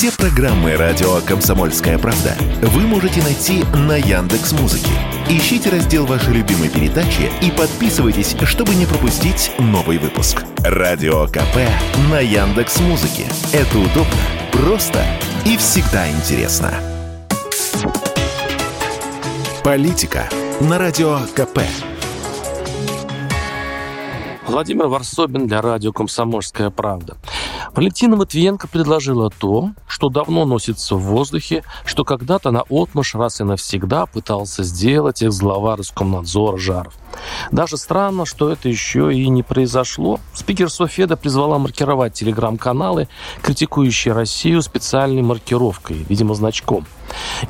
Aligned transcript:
Все 0.00 0.10
программы 0.12 0.76
радио 0.76 1.20
Комсомольская 1.20 1.98
правда 1.98 2.34
вы 2.62 2.86
можете 2.86 3.22
найти 3.22 3.64
на 3.86 3.96
Яндекс 3.98 4.52
Музыке. 4.52 4.88
Ищите 5.28 5.68
раздел 5.68 6.06
вашей 6.06 6.32
любимой 6.32 6.70
передачи 6.70 7.30
и 7.42 7.50
подписывайтесь, 7.50 8.34
чтобы 8.44 8.74
не 8.76 8.86
пропустить 8.86 9.52
новый 9.58 9.98
выпуск. 9.98 10.42
Радио 10.64 11.26
КП 11.26 11.68
на 12.10 12.18
Яндекс 12.18 12.80
Музыке. 12.80 13.26
Это 13.52 13.78
удобно, 13.78 14.16
просто 14.52 15.04
и 15.44 15.58
всегда 15.58 16.10
интересно. 16.10 16.72
Политика 19.62 20.30
на 20.62 20.78
радио 20.78 21.18
КП. 21.36 21.60
Владимир 24.46 24.86
Варсобин 24.86 25.46
для 25.46 25.60
радио 25.60 25.92
«Комсомольская 25.92 26.70
правда». 26.70 27.18
Валентина 27.74 28.16
Матвиенко 28.16 28.66
предложила 28.66 29.30
то, 29.30 29.70
что 30.00 30.08
давно 30.08 30.46
носится 30.46 30.94
в 30.96 31.02
воздухе, 31.02 31.62
что 31.84 32.04
когда-то 32.06 32.50
на 32.52 32.62
отмышь 32.70 33.14
раз 33.14 33.42
и 33.42 33.44
навсегда 33.44 34.06
пытался 34.06 34.62
сделать 34.62 35.22
экс-глава 35.22 35.76
Роскомнадзора 35.76 36.56
Жаров. 36.56 36.94
Даже 37.50 37.76
странно, 37.76 38.26
что 38.26 38.50
это 38.50 38.68
еще 38.68 39.12
и 39.12 39.28
не 39.28 39.42
произошло. 39.42 40.20
Спикер 40.34 40.70
Софеда 40.70 41.16
призвала 41.16 41.58
маркировать 41.58 42.14
телеграм-каналы, 42.14 43.08
критикующие 43.42 44.14
Россию 44.14 44.62
специальной 44.62 45.22
маркировкой, 45.22 46.04
видимо, 46.08 46.34
значком. 46.34 46.86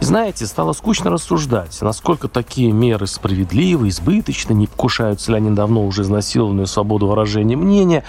И 0.00 0.04
знаете, 0.04 0.46
стало 0.46 0.72
скучно 0.72 1.10
рассуждать, 1.10 1.80
насколько 1.82 2.28
такие 2.28 2.72
меры 2.72 3.06
справедливы, 3.06 3.88
избыточны, 3.88 4.54
не 4.54 4.66
покушаются 4.66 5.32
ли 5.32 5.36
они 5.36 5.50
давно 5.50 5.86
уже 5.86 6.02
изнасилованную 6.02 6.66
свободу 6.66 7.06
выражения 7.06 7.56
мнения. 7.56 8.04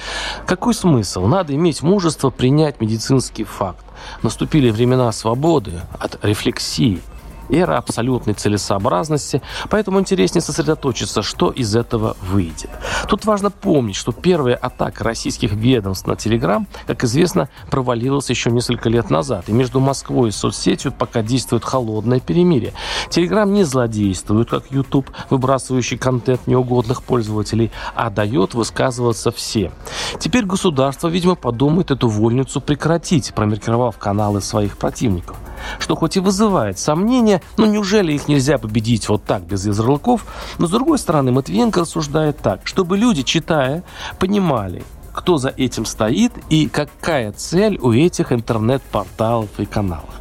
Какой 0.46 0.74
смысл? 0.74 1.26
Надо 1.26 1.54
иметь 1.54 1.82
мужество 1.82 2.30
принять 2.30 2.80
медицинский 2.80 3.44
факт. 3.44 3.86
Наступили 4.24 4.70
времена 4.70 5.12
свободы 5.12 5.82
от 6.00 6.24
рефлексии 6.24 7.02
эра 7.50 7.78
абсолютной 7.78 8.34
целесообразности, 8.34 9.42
поэтому 9.70 10.00
интереснее 10.00 10.42
сосредоточиться, 10.42 11.22
что 11.22 11.50
из 11.50 11.76
этого 11.76 12.16
выйдет. 12.22 12.70
Тут 13.12 13.26
важно 13.26 13.52
помнить, 13.52 13.98
что 13.98 14.14
первая 14.14 14.56
атака 14.56 15.04
российских 15.04 15.52
ведомств 15.52 16.08
на 16.08 16.16
Телеграм, 16.16 16.66
как 16.88 17.04
известно, 17.04 17.50
провалилась 17.70 18.30
еще 18.30 18.50
несколько 18.52 18.88
лет 18.88 19.10
назад, 19.10 19.50
и 19.50 19.52
между 19.52 19.82
Москвой 19.82 20.30
и 20.30 20.32
соцсетью 20.32 20.94
пока 20.94 21.22
действует 21.22 21.66
холодное 21.66 22.22
перемирие. 22.22 22.72
Телеграм 23.10 23.52
не 23.52 23.66
злодействует, 23.66 24.50
как 24.50 24.72
YouTube, 24.72 25.12
выбрасывающий 25.30 25.98
контент 25.98 26.48
неугодных 26.48 27.04
пользователей, 27.04 27.70
а 27.96 28.10
дает 28.10 28.54
высказываться 28.54 29.30
всем. 29.32 29.74
Теперь 30.18 30.46
государство, 30.46 31.10
видимо, 31.10 31.36
подумает 31.36 31.92
эту 31.92 32.08
вольницу 32.08 32.62
прекратить, 32.62 33.34
промаркировав 33.34 33.98
каналы 33.98 34.40
своих 34.40 34.78
противников 34.78 35.36
что 35.80 35.96
хоть 35.96 36.18
и 36.18 36.20
вызывает 36.20 36.80
сомнения, 36.80 37.42
но 37.58 37.66
неужели 37.66 38.14
их 38.14 38.28
нельзя 38.28 38.58
победить 38.58 39.10
вот 39.10 39.24
так, 39.24 39.44
без 39.44 39.66
ярлыков? 39.66 40.26
Но 40.58 40.68
с 40.68 40.70
другой 40.70 41.00
стороны, 41.00 41.32
Матвиенко 41.32 41.82
рассуждает 41.82 42.38
так, 42.40 42.62
чтобы 42.66 42.98
люди, 43.02 43.24
читая, 43.24 43.84
понимали, 44.20 44.84
кто 45.12 45.38
за 45.38 45.50
этим 45.50 45.86
стоит 45.86 46.32
и 46.50 46.68
какая 46.68 47.32
цель 47.32 47.80
у 47.82 47.92
этих 47.92 48.32
интернет-порталов 48.32 49.50
и 49.58 49.66
каналов. 49.66 50.14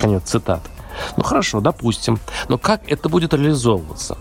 Конец 0.00 0.22
цитаты. 0.24 0.70
Ну 1.16 1.24
хорошо, 1.24 1.60
допустим. 1.60 2.18
Но 2.48 2.58
как 2.58 2.80
это 2.90 3.08
будет 3.08 3.34
реализовываться? 3.34 4.16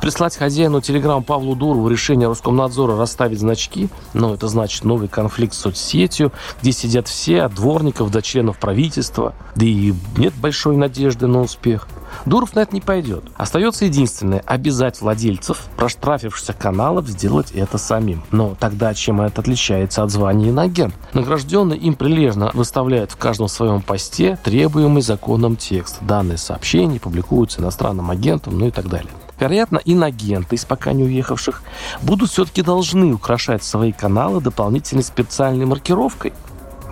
Прислать 0.00 0.36
хозяину 0.36 0.80
Телеграм 0.80 1.22
Павлу 1.22 1.54
Дурову 1.54 1.88
решение 1.88 2.28
Роскомнадзора 2.28 2.96
расставить 2.96 3.40
значки, 3.40 3.88
ну, 4.14 4.32
это 4.32 4.48
значит 4.48 4.84
новый 4.84 5.08
конфликт 5.08 5.52
с 5.54 5.58
соцсетью, 5.58 6.32
где 6.62 6.72
сидят 6.72 7.08
все, 7.08 7.42
от 7.42 7.54
дворников 7.54 8.10
до 8.10 8.22
членов 8.22 8.58
правительства, 8.58 9.34
да 9.54 9.66
и 9.66 9.92
нет 10.16 10.32
большой 10.34 10.76
надежды 10.76 11.26
на 11.26 11.40
успех. 11.42 11.88
Дуров 12.24 12.54
на 12.54 12.60
это 12.60 12.74
не 12.74 12.80
пойдет. 12.80 13.24
Остается 13.36 13.84
единственное– 13.84 14.42
обязать 14.46 15.00
владельцев 15.00 15.66
проштрафившихся 15.76 16.52
каналов 16.52 17.08
сделать 17.08 17.52
это 17.52 17.78
самим. 17.78 18.22
Но 18.30 18.56
тогда 18.58 18.94
чем 18.94 19.20
это 19.20 19.40
отличается 19.40 20.02
от 20.02 20.10
звания 20.10 20.50
инагент? 20.50 20.94
Награжденный 21.12 21.76
им 21.76 21.94
прилежно 21.94 22.50
выставляет 22.54 23.12
в 23.12 23.16
каждом 23.16 23.48
своем 23.48 23.82
посте 23.82 24.38
требуемый 24.42 25.02
законом 25.02 25.56
текст. 25.56 25.98
Данные 26.00 26.38
сообщения 26.38 27.00
публикуются 27.00 27.60
иностранным 27.60 28.10
агентам, 28.10 28.58
ну 28.58 28.68
и 28.68 28.70
так 28.70 28.88
далее. 28.88 29.10
Вероятно, 29.38 29.80
инагенты 29.84 30.56
из 30.56 30.64
пока 30.64 30.92
не 30.92 31.04
уехавших 31.04 31.62
будут 32.02 32.30
все-таки 32.30 32.62
должны 32.62 33.12
украшать 33.12 33.62
свои 33.62 33.92
каналы 33.92 34.40
дополнительной 34.40 35.04
специальной 35.04 35.66
маркировкой. 35.66 36.32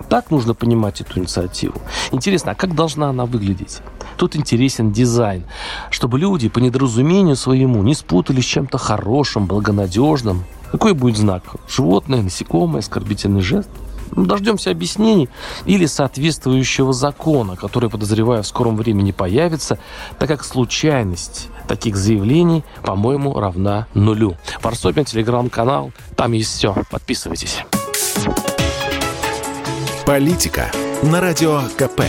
Так 0.09 0.29
нужно 0.29 0.53
понимать 0.53 1.01
эту 1.01 1.19
инициативу. 1.19 1.81
Интересно, 2.11 2.51
а 2.51 2.55
как 2.55 2.75
должна 2.75 3.09
она 3.09 3.25
выглядеть? 3.25 3.81
Тут 4.17 4.35
интересен 4.35 4.91
дизайн, 4.91 5.43
чтобы 5.89 6.19
люди 6.19 6.49
по 6.49 6.59
недоразумению 6.59 7.35
своему 7.35 7.83
не 7.83 7.93
спутали 7.93 8.41
с 8.41 8.45
чем-то 8.45 8.77
хорошим, 8.77 9.45
благонадежным. 9.45 10.45
Какой 10.71 10.93
будет 10.93 11.17
знак? 11.17 11.43
Животное, 11.67 12.21
насекомое, 12.21 12.79
оскорбительный 12.79 13.41
жест? 13.41 13.69
Ну, 14.11 14.25
дождемся 14.25 14.71
объяснений 14.71 15.29
или 15.65 15.85
соответствующего 15.85 16.93
закона, 16.93 17.55
который, 17.55 17.89
подозреваю, 17.89 18.43
в 18.43 18.47
скором 18.47 18.77
времени 18.77 19.11
появится, 19.11 19.79
так 20.19 20.29
как 20.29 20.43
случайность 20.43 21.49
таких 21.67 21.95
заявлений, 21.95 22.63
по-моему, 22.83 23.37
равна 23.37 23.87
нулю. 23.93 24.37
Варсобин, 24.61 25.05
телеграм-канал, 25.05 25.91
там 26.15 26.31
есть 26.33 26.51
все. 26.51 26.75
Подписывайтесь. 26.89 27.63
Политика 30.05 30.71
на 31.01 31.19
радио 31.19 31.61
КП. 31.77 32.03